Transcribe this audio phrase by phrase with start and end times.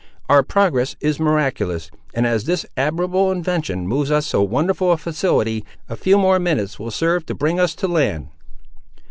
[0.27, 5.63] "Our progress is miraculous; and as this admirable invention moves with so wonderful a facility,
[5.89, 8.29] a few more minutes will serve to bring us to land."